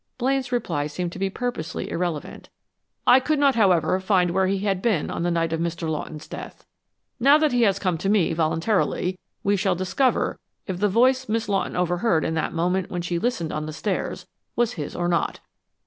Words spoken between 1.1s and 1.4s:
to be